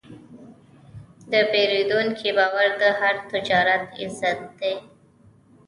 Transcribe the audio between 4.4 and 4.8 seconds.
دی.